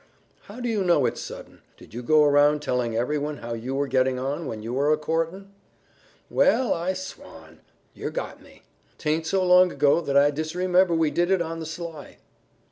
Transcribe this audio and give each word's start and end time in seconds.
"How 0.45 0.59
do 0.59 0.67
you 0.67 0.83
know 0.83 1.05
it's 1.05 1.21
sudden? 1.21 1.61
Did 1.77 1.93
you 1.93 2.01
go 2.01 2.23
around 2.23 2.63
telling 2.63 2.95
everyone 2.95 3.37
how 3.37 3.53
you 3.53 3.75
were 3.75 3.85
getting 3.85 4.17
on 4.17 4.47
when 4.47 4.63
you 4.63 4.73
were 4.73 4.91
a 4.91 4.97
courting?" 4.97 5.51
"Well, 6.27 6.73
I 6.73 6.93
swan! 6.93 7.59
Yer 7.93 8.09
got 8.09 8.41
me. 8.41 8.63
'Taint 8.97 9.27
so 9.27 9.45
long 9.45 9.71
ago 9.71 10.01
that 10.01 10.17
I 10.17 10.31
disremember 10.31 10.95
we 10.95 11.11
did 11.11 11.29
it 11.29 11.39
on 11.39 11.59
the 11.59 11.67
sly." 11.67 12.17